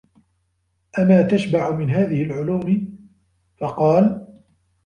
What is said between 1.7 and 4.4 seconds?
مِنْ هَذِهِ الْعُلُومِ؟ فَقَالَ